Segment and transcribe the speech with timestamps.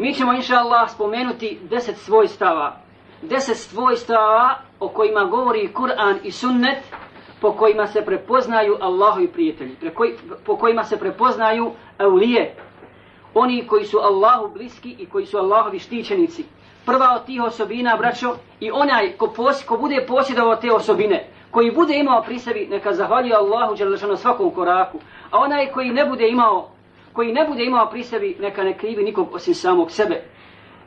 [0.00, 2.76] Mi ćemo, inša Allah, spomenuti deset svojstava.
[3.22, 6.78] Deset svojstava o kojima govori Kur'an i sunnet,
[7.40, 9.76] po kojima se prepoznaju Allahovi prijatelji,
[10.44, 12.54] po kojima se prepoznaju eulije,
[13.34, 16.44] oni koji su Allahu bliski i koji su Allahovi štićenici.
[16.86, 21.70] Prva od tih osobina, braćo, i onaj ko, pos, ko bude posjedovao te osobine, koji
[21.70, 23.76] bude imao pri sebi, neka zahvalio Allahu
[24.08, 24.98] na svakom koraku,
[25.30, 26.68] a onaj koji ne bude imao,
[27.12, 30.22] koji ne bude imao pri sebi, neka ne krivi nikog osim samog sebe.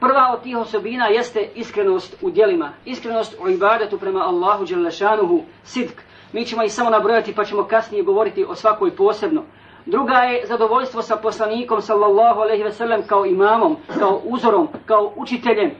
[0.00, 6.00] Prva od tih osobina jeste iskrenost u djelima, iskrenost u ibadetu prema Allahu Đelešanuhu, sidk.
[6.32, 9.42] Mi ćemo ih samo nabrojati pa ćemo kasnije govoriti o svakoj posebno.
[9.86, 15.70] Druga je zadovoljstvo sa poslanikom sallallahu alejhi ve sellem kao imamom, kao uzorom, kao učiteljem,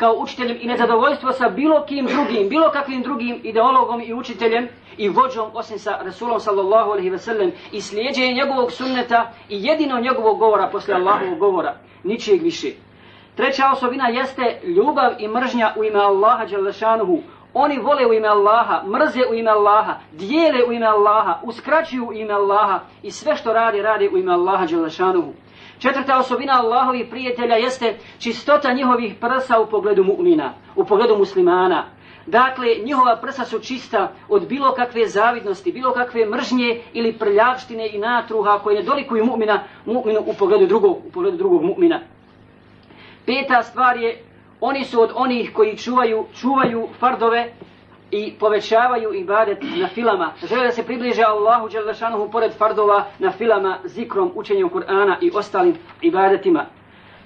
[0.00, 5.08] kao učiteljem i nezadovoljstvo sa bilo kim drugim, bilo kakvim drugim ideologom i učiteljem i
[5.08, 10.38] vođom osim sa Rasulom sallallahu alaihi ve sellem i slijedjenje njegovog sunneta i jedino njegovog
[10.38, 11.74] govora posle Allahovog govora,
[12.04, 12.68] ničijeg više.
[13.36, 16.72] Treća osobina jeste ljubav i mržnja u ime Allaha dželle
[17.54, 22.12] Oni vole u ime Allaha, mrze u ime Allaha, dijele u ime Allaha, uskraćuju u
[22.12, 25.32] ime Allaha i sve što radi, radi u ime Allaha Đelešanuhu.
[25.78, 31.84] Četvrta osobina Allahovih prijatelja jeste čistota njihovih prsa u pogledu mu'mina, u pogledu muslimana.
[32.26, 37.98] Dakle, njihova prsa su čista od bilo kakve zavidnosti, bilo kakve mržnje ili prljavštine i
[37.98, 41.98] natruha koje ne dolikuju mu'mina, mu'minu u pogledu drugog, u pogledu drugog mu'mina.
[43.26, 44.24] Peta stvar je
[44.60, 47.52] oni su od onih koji čuvaju, čuvaju fardove
[48.10, 50.32] i povećavaju ibadet na filama.
[50.48, 55.74] Žele da se približe Allahu Đelešanuhu pored fardova na filama, zikrom, učenjem Kur'ana i ostalim
[56.02, 56.66] ibadetima.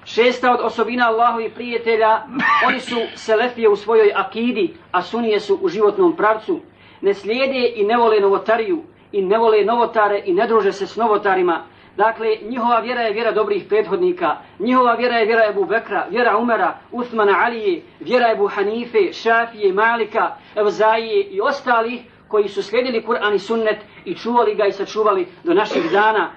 [0.05, 2.23] Šesta od osobina Allahovih prijatelja,
[2.67, 6.61] oni su selefije u svojoj akidi, a sunije su u životnom pravcu.
[7.01, 10.97] Ne slijede i ne vole novotariju, i ne vole novotare i ne druže se s
[10.97, 11.63] novotarima,
[11.97, 14.37] Dakle, njihova vjera je vjera dobrih prethodnika.
[14.59, 20.37] Njihova vjera je vjera Ebu Bekra, vjera Umara, Usmana Alije, vjera Ebu Hanife, Šafije, Malika,
[20.57, 25.55] Evzaije i ostalih koji su slijedili Kur'an i sunnet i čuvali ga i sačuvali do
[25.55, 26.31] naših dana.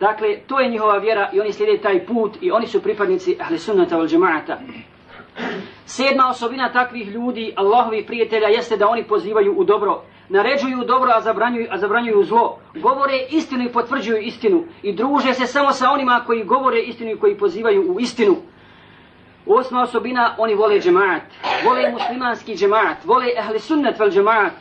[0.00, 3.58] Dakle, to je njihova vjera i oni slijede taj put i oni su pripadnici ahli
[3.58, 4.56] sunnata wal džema'ata.
[5.84, 11.20] Sedma osobina takvih ljudi, Allahovi prijatelja, jeste da oni pozivaju u dobro naređuju dobro, a
[11.20, 12.58] zabranjuju, a zabranjuju zlo.
[12.74, 14.64] Govore istinu i potvrđuju istinu.
[14.82, 18.36] I druže se samo sa onima koji govore istinu i koji pozivaju u istinu.
[19.46, 21.22] Osma osobina, oni vole džemaat.
[21.64, 23.04] Vole muslimanski džemaat.
[23.04, 24.52] Vole ehli sunnet vel džemaat.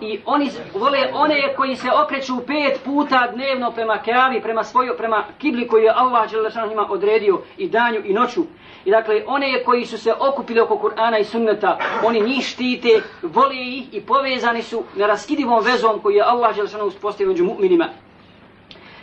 [0.00, 5.24] I oni vole one koji se okreću pet puta dnevno prema Keavi, prema svoju, prema
[5.38, 6.30] kibli koju je Allah
[6.68, 8.42] njima odredio i danju i noću.
[8.84, 13.56] I dakle, one koji su se okupili oko Kur'ana i sunneta, oni njih štite, vole
[13.56, 17.86] ih i povezani su neraskidivom vezom koju je Allah Đelešan uspostavio među mu'minima.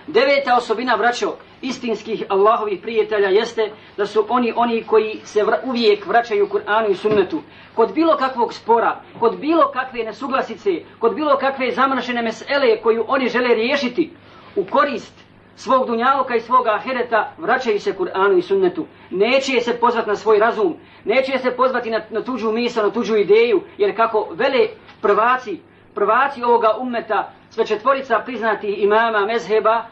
[0.07, 6.06] Deveta osobina, braćo, istinskih Allahovih prijatelja jeste da su oni oni koji se vra, uvijek
[6.06, 7.41] vraćaju Kur'anu i sunnetu.
[7.75, 10.69] Kod bilo kakvog spora, kod bilo kakve nesuglasice,
[11.00, 14.12] kod bilo kakve zamršene mesele koju oni žele riješiti
[14.56, 18.85] u korist svog dunjaluka i svog ahireta vraćaju se Kur'anu i sunnetu.
[19.09, 20.75] Neće se pozvati na svoj razum,
[21.06, 24.68] neće se pozvati na, na tuđu misl, na tuđu ideju, jer kako vele
[25.01, 25.59] prvaci,
[25.95, 29.85] prvaci ovoga ummeta, sve četvorica priznati imama mezheba,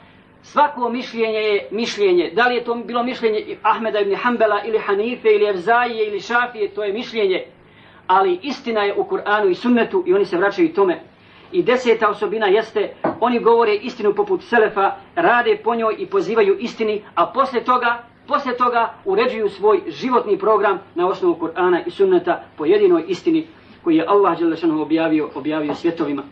[0.46, 2.32] svako mišljenje je mišljenje.
[2.36, 6.70] Da li je to bilo mišljenje Ahmeda ibn Hanbala ili Hanife ili Evzaije ili Šafije,
[6.70, 7.44] to je mišljenje.
[8.08, 11.00] Ali istina je u Kur'anu i sunnetu i oni se vraćaju tome.
[11.52, 17.02] I deseta osobina jeste, oni govore istinu poput Selefa, rade po njoj i pozivaju istini,
[17.16, 22.66] a posle toga, posle toga uređuju svoj životni program na osnovu Kur'ana i sunneta po
[22.66, 23.48] jedinoj istini
[23.84, 24.38] koji je Allah
[24.82, 26.24] objavio, objavio svjetovima.